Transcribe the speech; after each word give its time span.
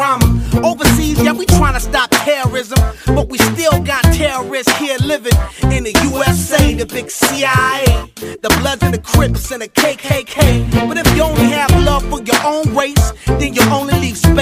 trauma. 0.00 0.24
Overseas, 0.64 1.22
yeah, 1.22 1.32
we 1.32 1.44
trying 1.44 1.74
to 1.74 1.80
stop 1.80 2.08
terrorism, 2.10 2.78
but 3.06 3.28
we 3.28 3.36
still 3.52 3.78
got 3.82 4.02
terrorists 4.14 4.74
here 4.78 4.96
living 5.04 5.36
in 5.76 5.84
the 5.84 5.92
USA, 6.10 6.74
the 6.74 6.86
big 6.86 7.10
CIA, 7.10 7.84
the 8.16 8.48
Bloods 8.60 8.82
and 8.82 8.94
the 8.94 9.02
Crips 9.02 9.50
and 9.50 9.60
the 9.60 9.68
KKK. 9.68 10.88
But 10.88 10.96
if 10.96 11.06
you 11.14 11.22
only 11.22 11.50
have 11.50 11.70
love 11.84 12.04
for 12.08 12.22
your 12.22 12.40
own 12.44 12.74
race, 12.74 13.12
then 13.26 13.52
you 13.52 13.62
only 13.64 13.79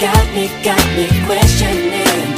Got 0.00 0.32
me, 0.32 0.46
got 0.62 0.86
me 0.94 1.08
questioning, 1.26 2.37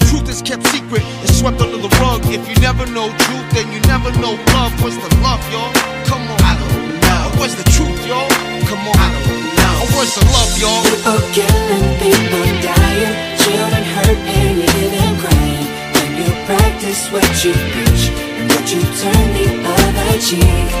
truth 0.09 0.29
is 0.29 0.41
kept 0.41 0.65
secret, 0.67 1.03
it's 1.23 1.39
swept 1.39 1.61
under 1.61 1.77
the 1.77 1.91
rug. 2.01 2.21
If 2.25 2.47
you 2.49 2.55
never 2.61 2.85
know 2.87 3.09
truth, 3.27 3.47
then 3.53 3.71
you 3.71 3.79
never 3.91 4.11
know 4.21 4.33
love. 4.55 4.73
Where's 4.81 4.97
the 4.97 5.11
love, 5.21 5.43
y'all? 5.51 5.71
Come 6.05 6.23
on. 6.25 6.39
I 6.41 6.53
don't 6.57 6.99
know. 7.03 7.39
Where's 7.39 7.55
the 7.55 7.67
truth, 7.75 8.01
y'all? 8.07 8.29
Come 8.69 8.83
on. 8.87 8.95
I 8.97 9.07
don't 9.25 9.45
know. 9.59 9.77
Where's 9.95 10.13
the 10.15 10.25
love, 10.31 10.51
y'all? 10.61 10.83
People 10.87 11.21
killing, 11.35 11.87
people 12.01 12.45
dying, 12.63 13.15
children 13.41 13.83
hurt, 13.95 14.19
and 14.39 14.57
you 14.61 14.67
hear 14.69 14.89
them 14.95 15.13
crying. 15.19 15.67
When 15.95 16.11
you 16.19 16.29
practice 16.47 17.01
what 17.11 17.29
you 17.43 17.53
preach, 17.73 18.03
and 18.37 18.49
would 18.49 18.67
you 18.69 18.81
turn 19.01 19.27
the 19.37 19.47
other 19.69 20.19
cheek? 20.19 20.80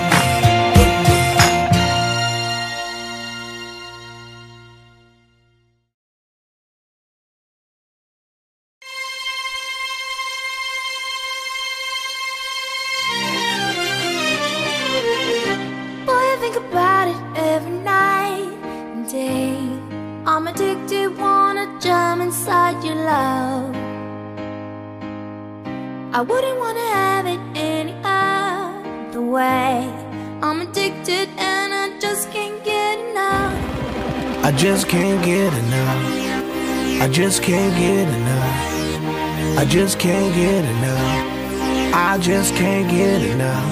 I 34.43 34.51
just 34.51 34.89
can't 34.89 35.23
get 35.23 35.53
enough. 35.53 37.01
I 37.01 37.07
just 37.11 37.43
can't 37.43 37.75
get 37.77 38.07
enough. 38.07 39.59
I 39.59 39.65
just 39.65 39.99
can't 39.99 40.33
get 40.33 40.65
enough. 40.65 41.93
I 41.93 42.17
just 42.19 42.55
can't 42.55 42.89
get 42.89 43.21
enough. 43.21 43.63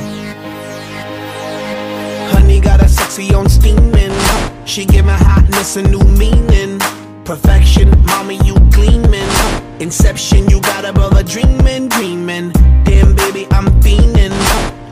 Honey 2.32 2.60
got 2.60 2.84
a 2.84 2.88
sexy 2.88 3.34
on 3.34 3.50
steaming. 3.50 4.14
She 4.66 4.86
giving 4.86 5.10
hotness 5.10 5.76
a 5.76 5.82
new 5.82 6.04
meaning. 6.04 6.78
Perfection, 7.26 7.90
mommy, 8.06 8.38
you 8.46 8.54
gleaming. 8.72 9.30
Inception, 9.80 10.48
you 10.50 10.62
got 10.62 10.86
a 10.86 10.94
brother 10.94 11.24
dreaming, 11.24 11.90
dreaming. 11.90 12.52
Damn, 12.84 13.16
baby, 13.16 13.48
I'm 13.50 13.66
fiending. 13.82 14.34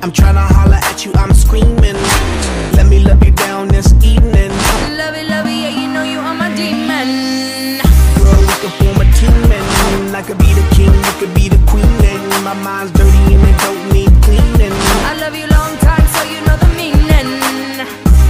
I'm 0.01 0.11
tryna 0.11 0.47
holler 0.47 0.79
at 0.81 1.05
you, 1.05 1.13
I'm 1.13 1.33
screaming. 1.33 1.97
Let 2.73 2.87
me 2.87 2.99
love 2.99 3.23
you 3.23 3.31
down 3.31 3.46
could 11.19 11.33
be 11.33 11.49
the 11.49 11.57
queen, 11.65 11.85
and 12.05 12.43
my 12.43 12.53
mind's 12.67 12.91
dirty 12.91 13.33
and 13.33 13.43
it 13.51 13.57
don't 13.65 13.83
need 13.91 14.13
cleaning. 14.21 14.75
I 15.09 15.17
love 15.21 15.35
you 15.35 15.47
long 15.47 15.73
time, 15.79 16.05
so 16.15 16.21
you 16.33 16.39
know 16.45 16.57
the 16.65 16.71
meaning. 16.77 17.29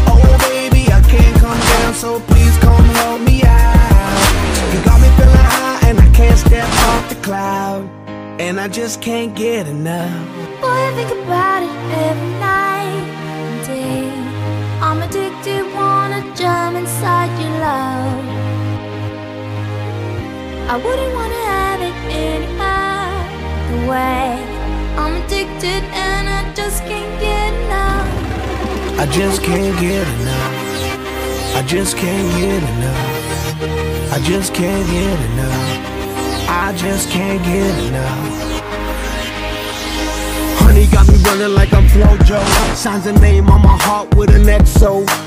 Oh 0.07 0.23
baby, 0.49 0.83
I 0.97 1.01
can't 1.13 1.35
come 1.43 1.59
down, 1.59 1.93
so 1.93 2.19
please 2.31 2.55
come 2.59 2.85
help 3.01 3.19
me 3.21 3.43
out. 3.43 4.17
You 4.73 4.79
got 4.85 5.01
me 5.01 5.09
feeling 5.17 5.47
high 5.57 5.89
and 5.89 5.99
I 5.99 6.09
can't 6.11 6.27
can't 6.37 6.39
step 6.39 6.69
off 6.89 7.09
the 7.09 7.15
cloud, 7.15 7.89
and 8.39 8.59
I 8.59 8.67
just 8.67 9.01
can't 9.01 9.35
get 9.35 9.67
enough. 9.67 10.25
Boy, 10.61 10.79
I 10.89 10.91
think 10.95 11.11
about 11.23 11.61
it 11.63 11.77
every 12.07 12.31
night 12.39 13.05
and 13.33 13.65
day. 13.65 14.09
I'm 14.81 15.01
addicted, 15.01 15.63
wanna 15.73 16.21
jump 16.35 16.75
inside 16.77 17.31
your 17.41 17.53
love. 17.67 18.25
I 20.69 20.75
wouldn't 20.83 21.13
wanna 21.13 21.41
have 21.51 21.76
it 22.17 22.41
any 22.41 22.59
other 22.59 23.89
way. 23.89 24.27
I'm 24.97 25.13
addicted 25.21 25.83
and 26.05 26.27
I 26.27 26.53
just 26.53 26.83
can't 26.83 27.13
get 27.21 27.53
enough. 27.63 28.99
I 28.99 29.05
just 29.11 29.43
can't 29.43 29.79
get 29.79 30.07
enough. 30.19 31.55
I 31.55 31.63
just 31.63 31.97
can't 31.97 32.29
get 32.39 32.63
enough. 32.63 34.11
I 34.13 34.19
just 34.23 34.53
can't 34.53 34.87
get 34.89 35.19
enough. 35.31 35.87
I 36.49 36.73
just 36.77 37.09
can't 37.09 37.43
get 37.43 37.73
enough. 37.87 38.63
Honey 40.59 40.87
got 40.87 41.07
me 41.07 41.15
running 41.23 41.53
like 41.55 41.73
I'm 41.73 41.87
Flojo. 41.87 42.39
Signs 42.75 43.05
a 43.05 43.13
name 43.13 43.49
on 43.49 43.61
my 43.61 43.77
heart 43.77 44.15
with 44.15 44.29
an 44.29 44.43
XO. 44.43 45.26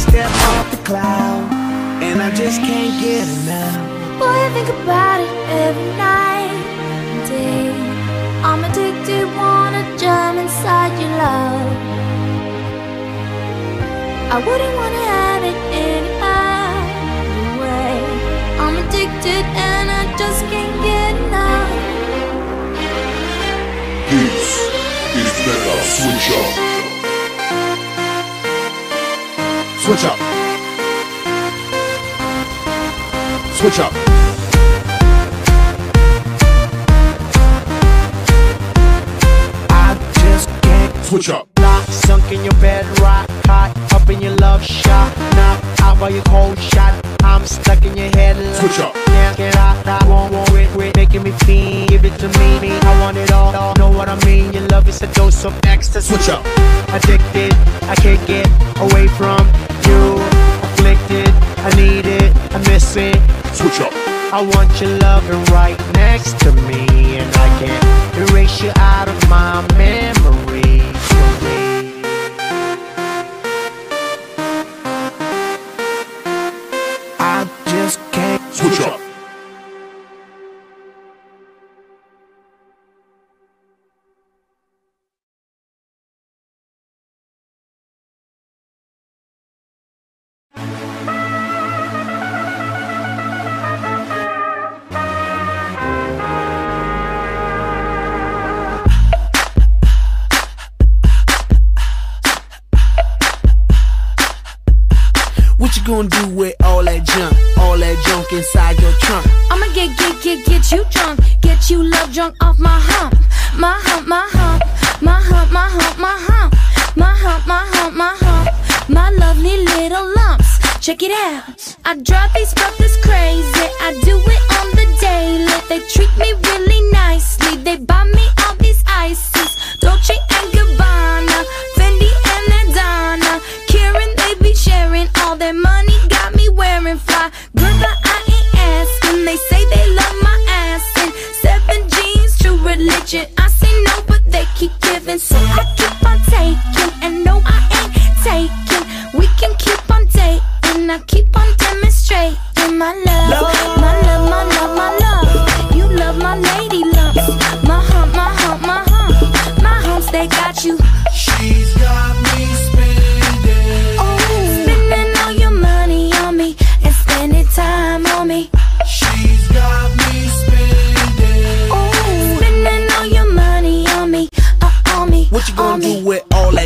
Step 0.00 0.30
off 0.48 0.70
the 0.70 0.82
cloud. 0.88 1.44
And 2.02 2.22
I 2.22 2.30
just 2.34 2.58
can't 2.60 2.94
get 3.04 3.28
enough. 3.28 3.76
Boy, 4.18 4.36
I 4.46 4.50
think 4.56 4.68
about 4.82 5.20
it 5.20 5.32
every 5.66 5.90
night 6.00 6.52
and 6.96 7.28
day. 7.28 7.68
I'm 8.48 8.64
addicted, 8.64 9.26
wanna 9.36 9.82
jump 10.02 10.38
inside 10.44 10.92
your 11.00 11.12
love. 11.24 11.68
I 14.34 14.36
wouldn't 14.46 14.74
wanna 14.80 15.02
have 15.14 15.42
it 15.50 15.58
any 15.88 16.12
other 16.38 17.50
way. 17.62 17.94
I'm 18.62 18.76
addicted 18.82 19.44
and 19.68 19.86
I 20.00 20.02
just 20.16 20.40
can't 20.50 20.76
get 20.88 21.12
enough. 21.26 21.72
This 24.10 24.48
is 25.20 25.36
Mega 25.46 25.76
Switch 25.94 26.30
Up. 26.40 26.69
Switch 29.90 30.04
up. 30.04 30.18
Switch 33.54 33.80
up. 33.80 33.92
I 39.68 39.98
just 40.14 40.48
can't. 40.62 41.04
Switch 41.04 41.28
up. 41.30 41.48
Lock, 41.58 41.82
sunk 41.86 42.30
in 42.30 42.44
your 42.44 42.52
bed, 42.60 42.86
rock, 43.00 43.28
hot, 43.46 43.76
up 43.92 44.08
in 44.08 44.22
your 44.22 44.36
love 44.36 44.62
shot, 44.62 45.18
knock 45.34 45.79
out 45.90 46.00
by 46.00 46.08
your 46.08 46.22
cold 46.24 46.58
shot. 46.58 46.94
I'm 47.22 47.44
stuck 47.44 47.84
in 47.84 47.96
your 47.96 48.10
head. 48.10 48.36
Switch 48.56 48.78
up. 48.80 48.94
Can't 48.94 49.36
get 49.36 49.56
out, 49.56 49.86
I 49.86 49.98
won't 50.08 50.32
want 50.32 50.50
it, 50.52 50.70
it, 50.76 50.96
making 50.96 51.22
me 51.22 51.32
feel. 51.44 51.86
Give 51.86 52.04
it 52.04 52.16
to 52.20 52.28
me, 52.38 52.60
me. 52.60 52.70
I 52.70 53.00
want 53.00 53.16
it 53.16 53.32
all, 53.32 53.54
all. 53.54 53.74
Know 53.76 53.90
what 53.90 54.08
I 54.08 54.16
mean? 54.24 54.52
Your 54.52 54.66
love 54.68 54.88
is 54.88 55.02
a 55.02 55.12
dose 55.12 55.44
of 55.44 55.54
ecstasy. 55.64 56.14
Switch 56.14 56.28
up. 56.28 56.44
Addicted, 56.96 57.52
I 57.92 57.94
can't 57.96 58.24
get 58.26 58.46
away 58.86 59.06
from 59.18 59.42
you. 59.86 60.02
Afflicted, 60.68 61.30
I 61.66 61.70
need 61.76 62.06
it, 62.06 62.30
I 62.54 62.58
miss 62.70 62.96
it. 62.96 63.18
Switch 63.52 63.80
up. 63.80 63.92
I 64.32 64.42
want 64.42 64.80
your 64.80 64.96
loving 64.98 65.44
right 65.52 65.78
next 65.94 66.38
to 66.40 66.52
me, 66.68 67.18
and 67.18 67.30
I 67.34 67.48
can't 67.58 68.30
erase 68.30 68.62
you 68.62 68.70
out 68.76 69.08
of 69.08 69.18
my 69.28 69.66
memory. 69.76 70.89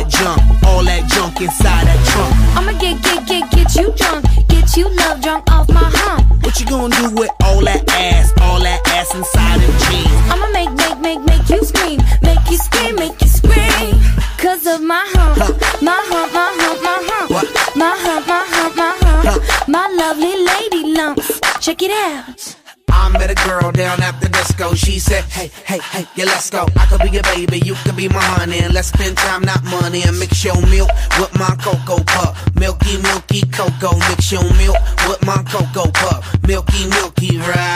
That 0.05 0.37
junk? 0.37 0.63
All 0.63 0.83
that 0.83 1.09
junk 1.09 1.41
inside 1.41 1.87
that 1.87 2.01
trunk? 2.09 2.33
I'ma 2.57 2.71
get, 2.79 3.01
get, 3.01 3.27
get, 3.27 3.51
get 3.51 3.75
you 3.75 3.93
drunk. 3.95 4.25
Get 4.47 4.77
you 4.77 4.89
love 4.95 5.21
drunk 5.21 5.51
off 5.51 5.69
my 5.69 5.83
hump. 5.83 6.43
What 6.43 6.59
you 6.59 6.65
gonna 6.65 6.95
do 6.95 7.15
with 7.15 7.31
all 7.43 7.61
that 7.63 7.83
ass? 7.89 8.31
All 8.41 8.59
that 8.59 8.81
ass 8.89 9.13
inside 9.15 9.61
them 9.61 9.75
jeans? 9.89 10.15
I'ma 10.29 10.47
make, 10.51 10.71
make, 10.73 10.99
make, 10.99 11.21
make 11.25 11.49
you 11.49 11.63
scream. 11.63 11.99
Make 12.21 12.43
you 12.49 12.57
scream, 12.57 12.95
make 12.95 13.19
you 13.21 13.27
scream. 13.27 13.95
Cause 14.37 14.65
of 14.67 14.81
my 14.81 15.03
hump. 15.15 15.37
My 15.81 15.97
hump, 16.09 16.33
my 16.33 16.49
hump, 16.59 16.81
my 16.81 16.99
hump. 17.09 17.31
What? 17.31 17.47
My 17.75 17.93
hump, 17.97 18.27
my 18.27 18.45
hump, 18.47 18.75
my 18.75 18.93
hump. 19.01 19.67
My 19.67 19.87
lovely 19.89 20.35
lady 20.45 20.93
lumps. 20.93 21.39
Check 21.59 21.81
it 21.81 21.91
out. 21.91 22.55
I 22.89 23.09
met 23.09 23.31
a 23.31 23.35
girl 23.47 23.71
down 23.71 24.01
at 24.01 24.21
the 24.21 24.34
disco. 24.55 24.75
She 24.75 24.99
said, 24.99 25.23
Hey, 25.25 25.49
hey, 25.65 25.79
hey, 25.79 26.05
yeah, 26.15 26.25
let's 26.25 26.49
go. 26.49 26.65
I 26.77 26.85
could 26.85 27.01
be 27.01 27.09
your 27.09 27.23
baby, 27.23 27.59
you 27.59 27.75
could 27.83 27.95
be 27.95 28.07
my 28.07 28.21
honey. 28.21 28.59
And 28.59 28.73
let's 28.73 28.89
spend 28.89 29.17
time, 29.17 29.43
not 29.43 29.63
money. 29.65 30.03
And 30.03 30.17
mix 30.19 30.43
your 30.43 30.59
milk 30.67 30.89
with 31.19 31.33
my 31.37 31.55
cocoa 31.61 32.03
pup. 32.03 32.35
Milky, 32.55 33.01
milky 33.01 33.41
cocoa. 33.51 33.97
Mix 34.09 34.31
your 34.31 34.43
milk 34.55 34.77
with 35.07 35.25
my 35.25 35.43
cocoa 35.43 35.91
pup. 35.91 36.23
Milky, 36.47 36.87
milky, 36.89 37.37
right? 37.37 37.74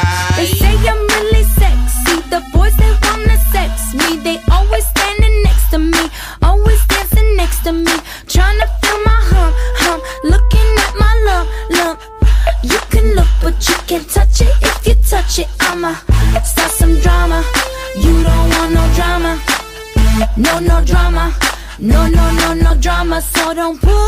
don't 23.59 23.81
put 23.81 23.98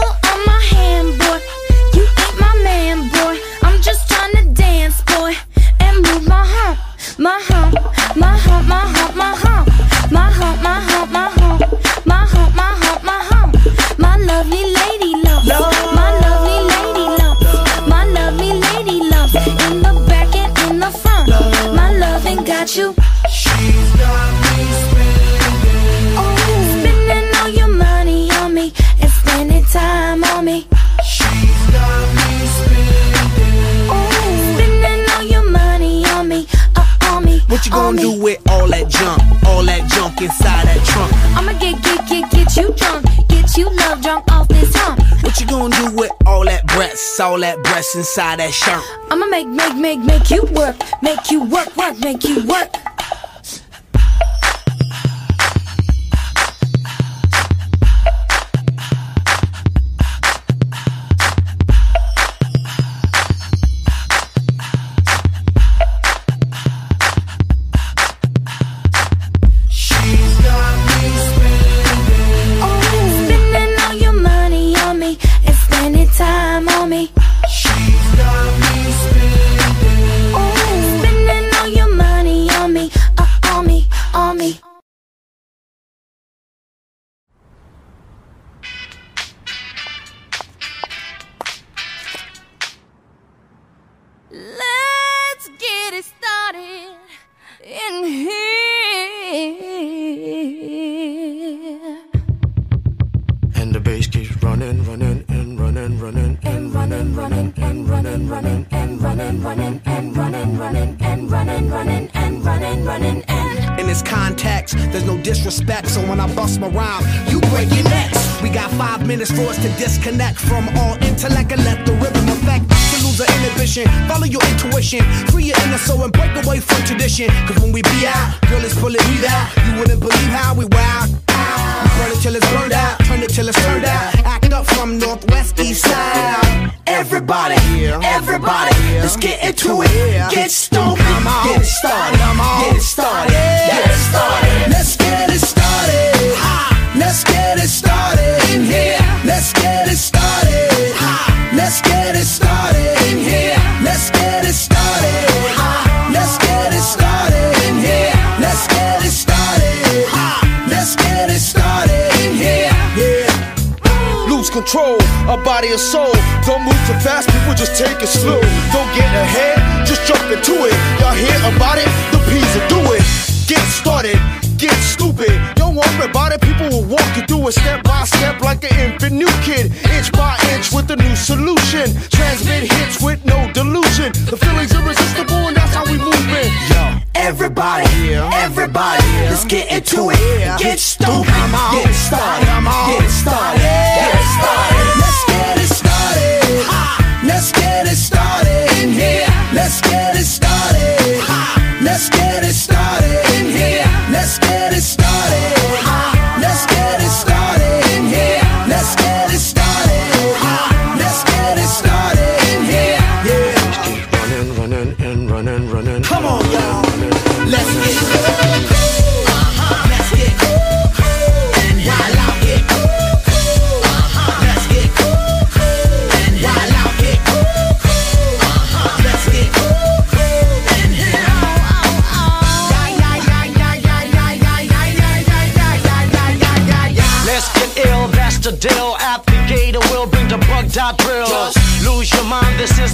inside 47.95 48.39
that 48.39 48.53
shirt. 48.53 48.83
I'ma 49.10 49.25
make, 49.27 49.48
make, 49.48 49.75
make, 49.75 50.00
make 50.00 50.29
you 50.29 50.43
work, 50.53 50.75
make 51.01 51.31
you 51.31 51.43
work, 51.43 51.75
work, 51.77 52.00
make 52.00 52.24
you 52.24 52.45
work. 52.45 52.80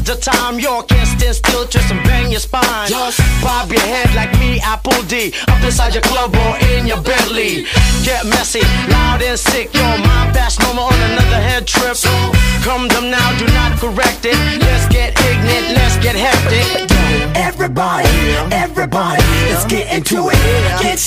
the 0.08 0.16
time. 0.16 0.58
You 0.58 0.84
can't 0.88 1.08
stand 1.08 1.36
still, 1.36 1.68
twist 1.68 1.92
and 1.92 2.02
bang 2.08 2.32
your 2.32 2.40
spine. 2.40 2.88
Just 2.88 3.20
bob 3.44 3.70
your 3.70 3.82
head 3.82 4.08
like 4.16 4.32
me, 4.40 4.60
Apple 4.64 5.04
D. 5.04 5.34
Up 5.50 5.62
inside 5.62 5.94
your 5.94 6.04
club 6.04 6.34
or 6.34 6.56
in 6.72 6.88
your 6.88 7.02
Bentley. 7.02 7.68
Get 8.08 8.26
messy, 8.26 8.64
loud 8.88 9.22
and 9.22 9.38
sick. 9.38 9.74
Your 9.74 9.98
mind 10.00 10.34
fast, 10.34 10.62
no 10.62 10.74
more 10.74 10.88
on 10.88 11.02
another 11.12 11.42
head 11.44 11.68
trip. 11.68 11.96
So 11.96 12.10
come 12.64 12.88
them 12.88 13.12
now, 13.12 13.38
do 13.38 13.46
not 13.52 13.78
correct 13.80 14.24
it. 14.24 14.40
Let's 14.64 14.88
get 14.88 15.12
ignorant, 15.28 15.76
let's 15.76 15.98
get 15.98 16.16
hectic. 16.16 16.88
Everybody, 17.36 18.08
everybody, 18.56 19.24
let's 19.52 19.66
get 19.66 19.92
into 19.94 20.30
it. 20.32 20.82
Get 20.82 21.00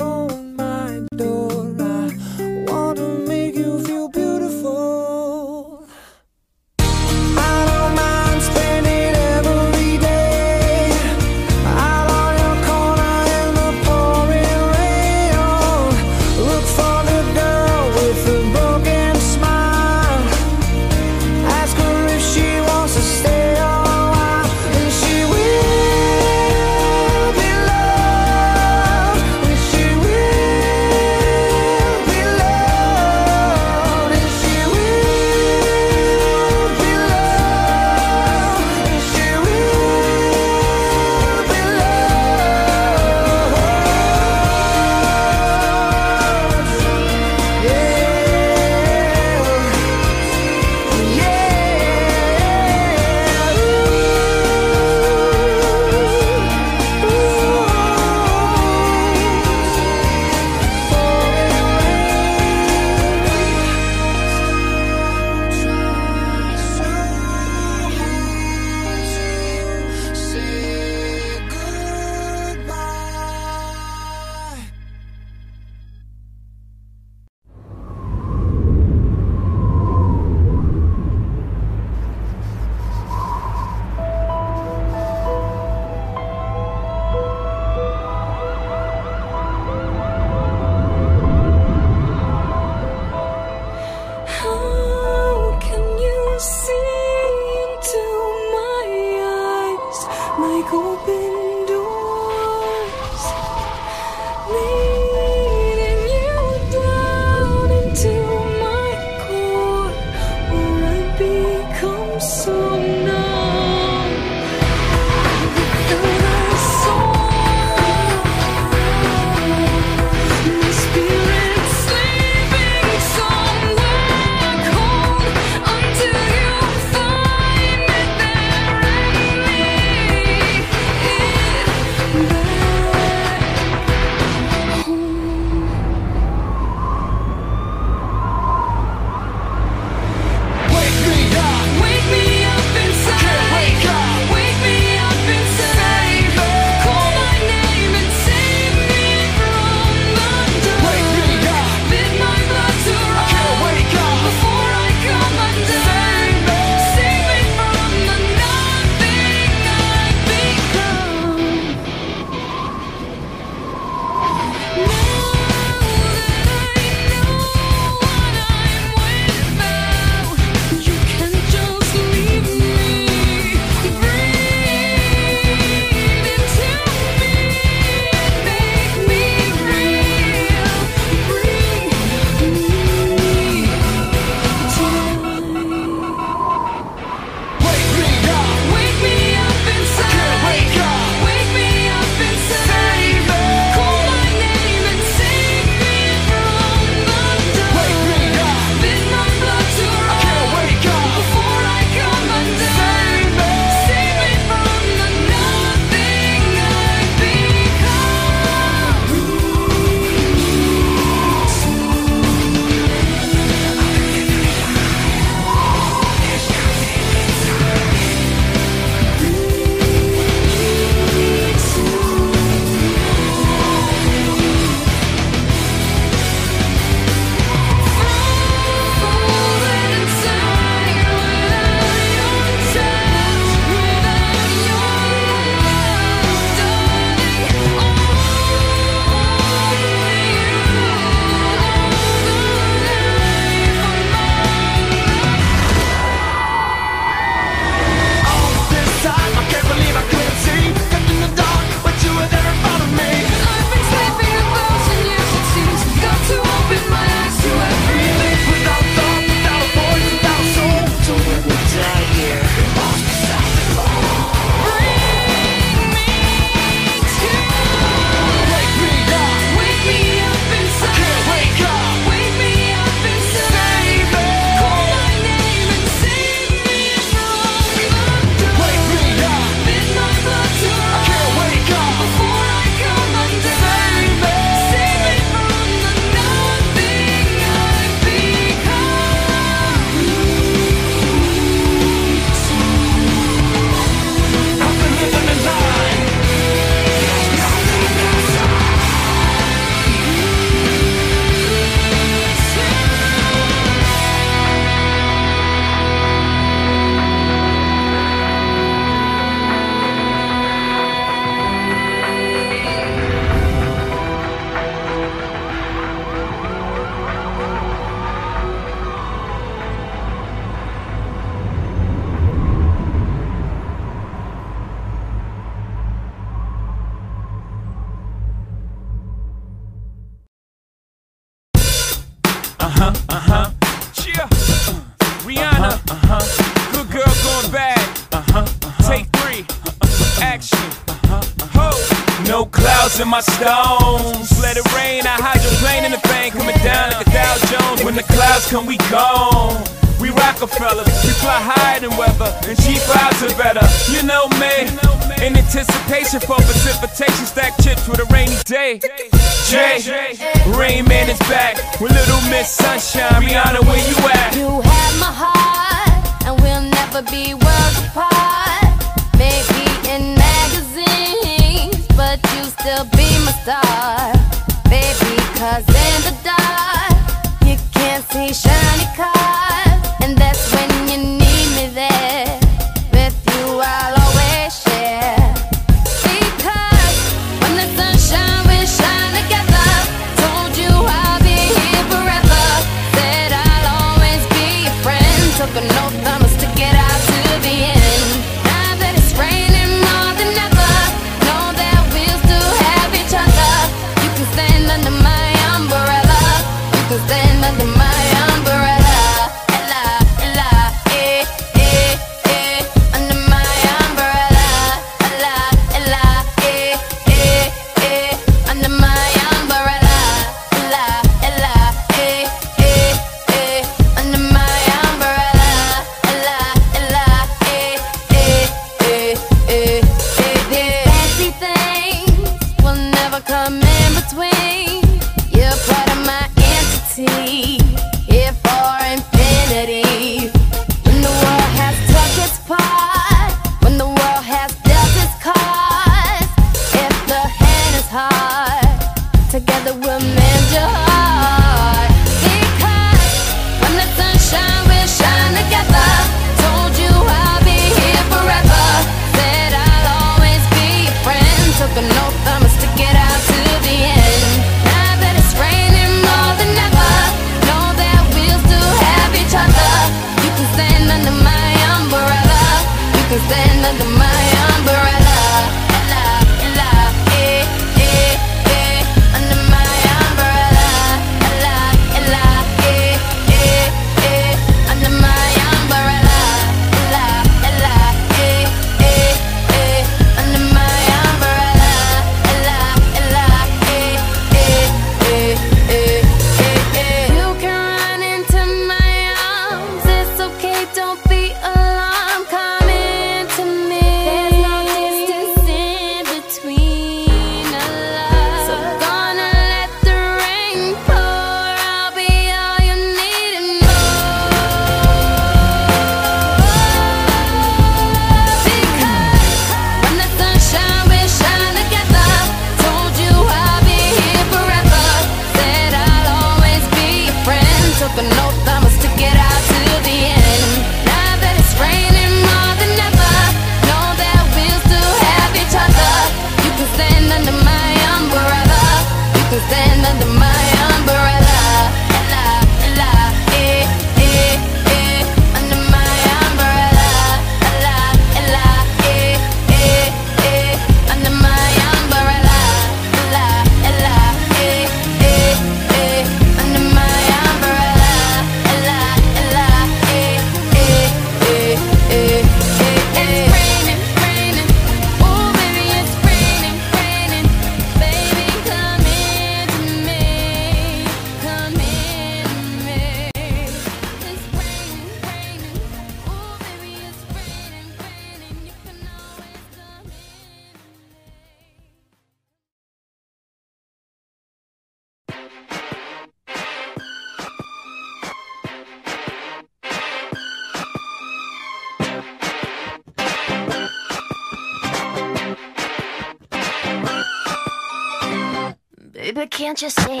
Baby, 599.16 599.28
can't 599.28 599.62
you 599.62 599.70
see 599.70 600.00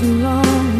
too 0.00 0.14
long 0.14 0.79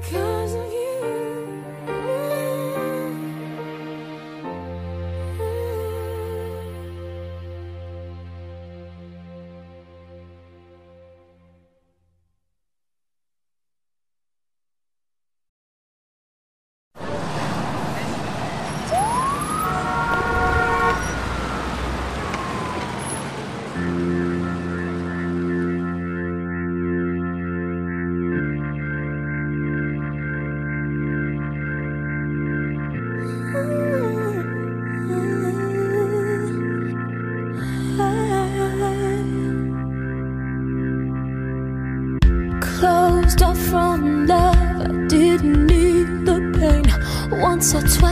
because 0.00 0.61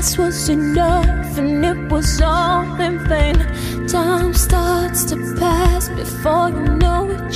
last 0.01 0.17
was 0.17 0.49
enough 0.49 1.37
and 1.37 1.63
it 1.63 1.93
was 1.93 2.23
all 2.23 2.81
in 2.81 2.99
vain. 3.07 3.37
Time 3.87 4.33
starts 4.33 5.05
to 5.05 5.17
pass 5.39 5.91
before 5.91 6.49
you 6.49 6.65
know 6.79 7.11
it 7.11 7.31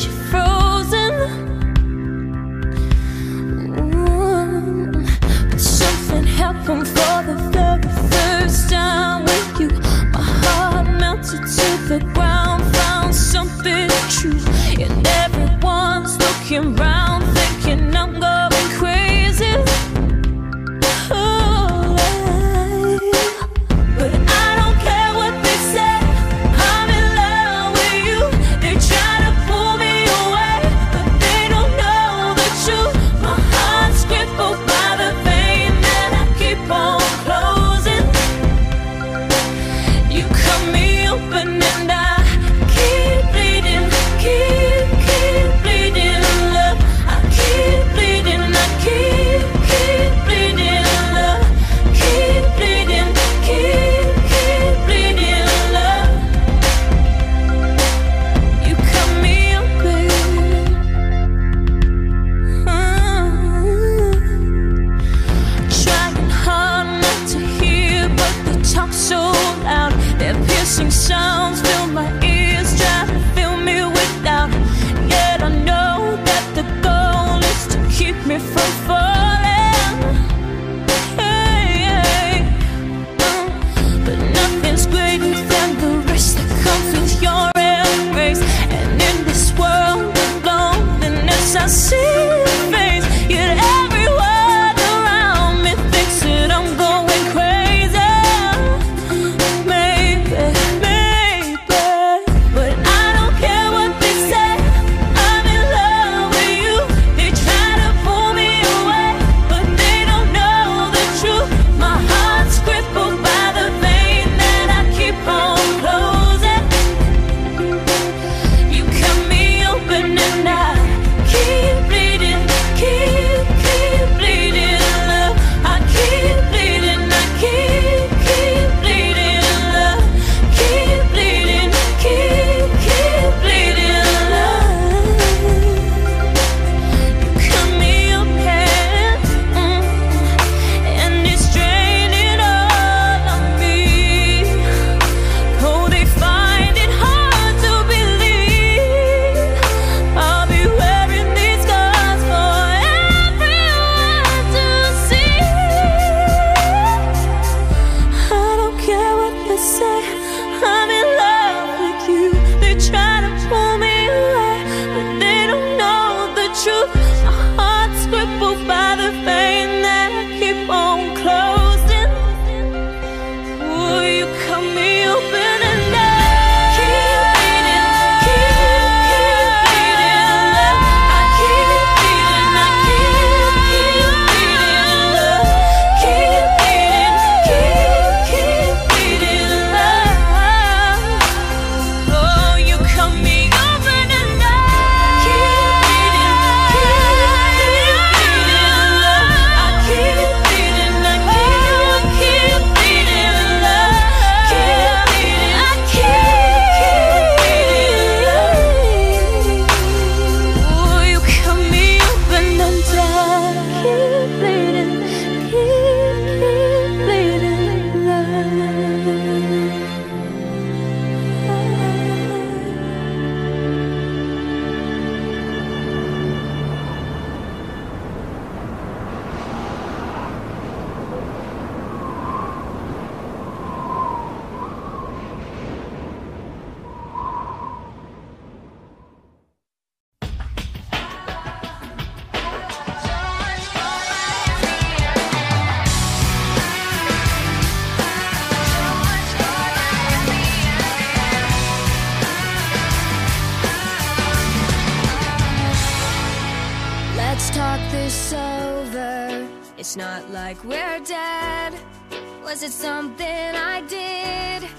it 262.65 262.73
something 262.73 263.27
I 263.27 263.83
did? 263.83 264.71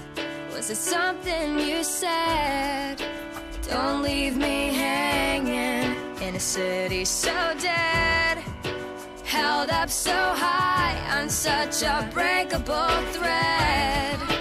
Was 0.52 0.70
it 0.70 0.76
something 0.76 1.60
you 1.60 1.84
said? 1.84 2.96
Don't 3.68 4.02
leave 4.02 4.36
me 4.36 4.74
hanging 4.74 5.94
in 6.20 6.34
a 6.34 6.40
city 6.40 7.04
so 7.04 7.54
dead 7.60 8.38
Held 9.24 9.70
up 9.70 9.88
so 9.88 10.12
high 10.12 10.98
on 11.20 11.28
such 11.30 11.82
a 11.82 12.08
breakable 12.12 12.96
thread 13.12 14.35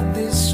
this 0.00 0.53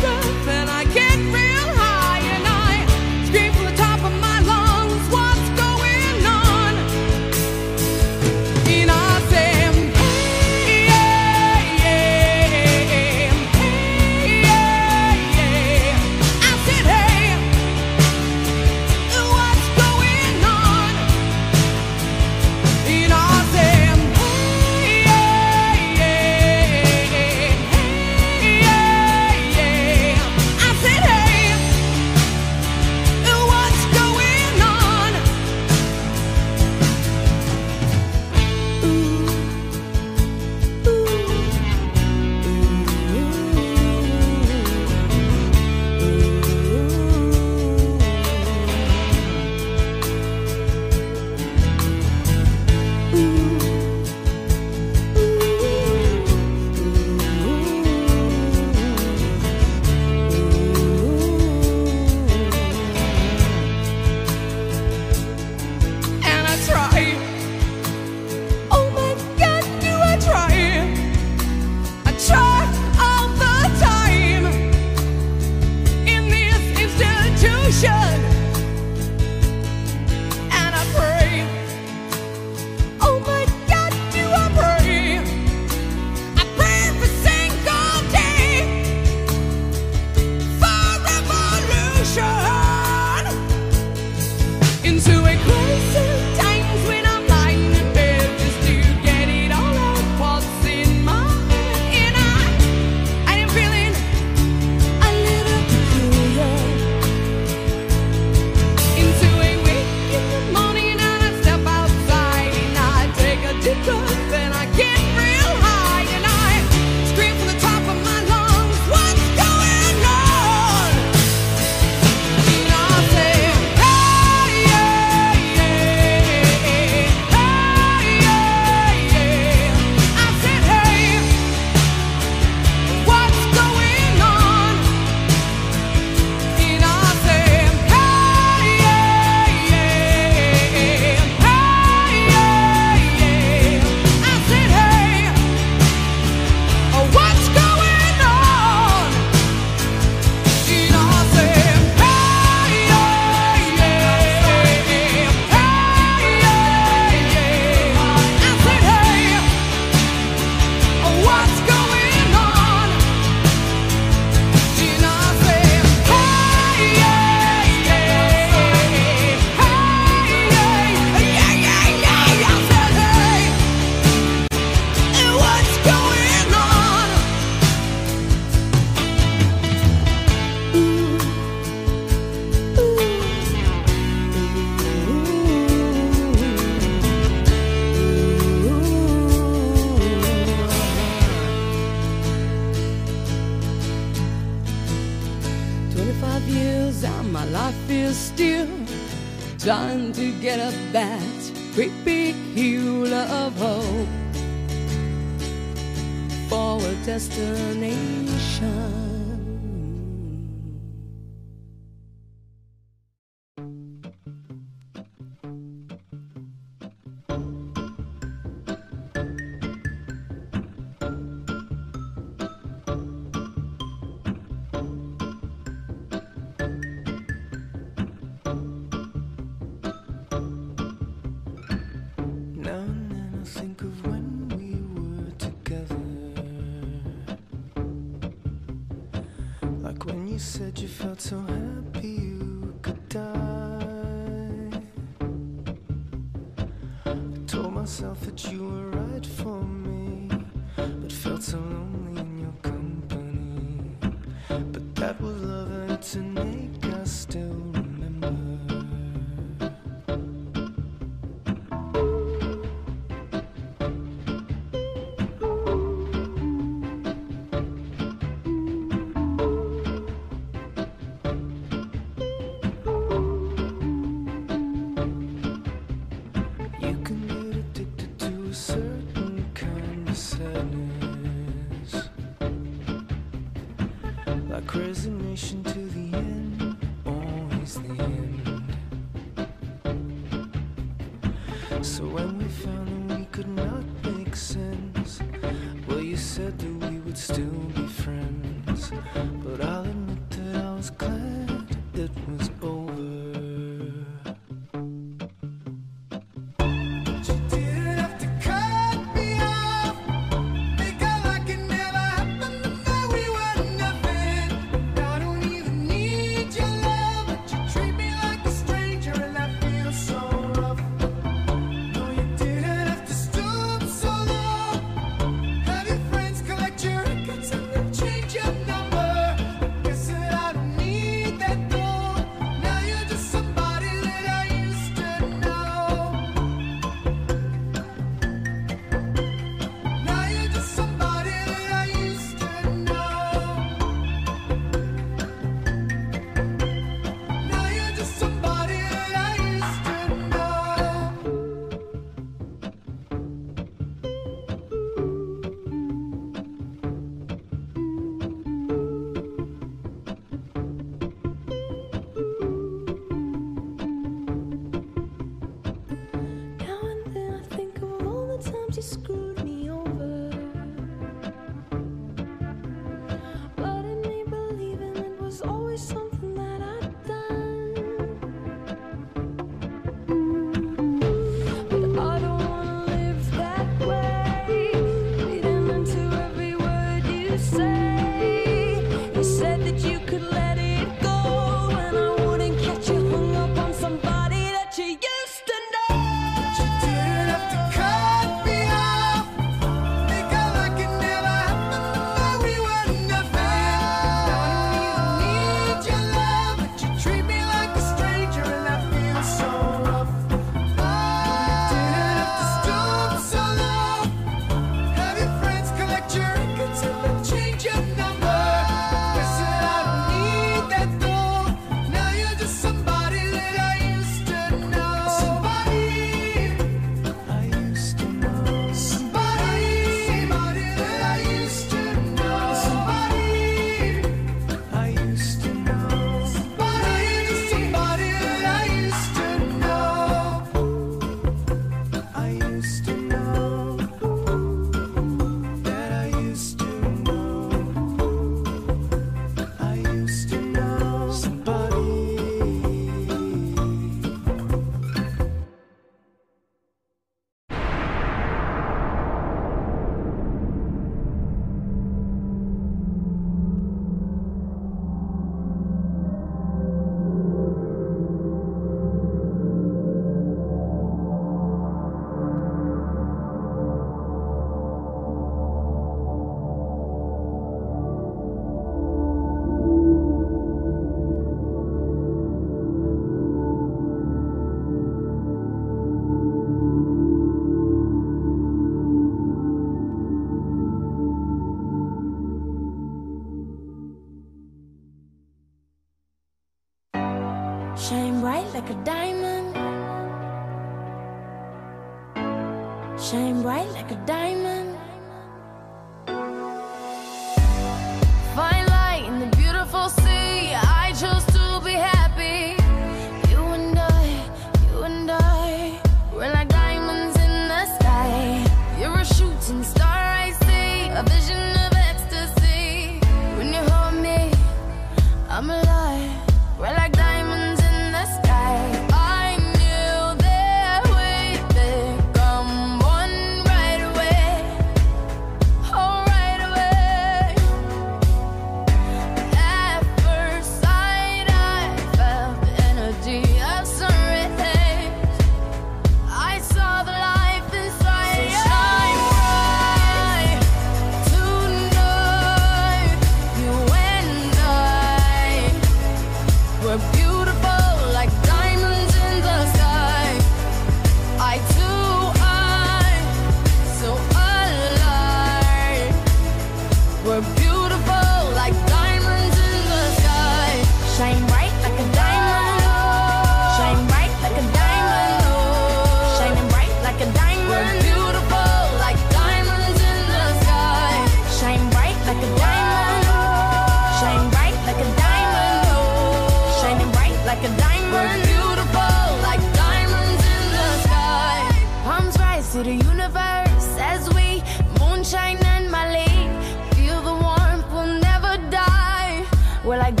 We're 599.71 599.77
like 599.77 600.00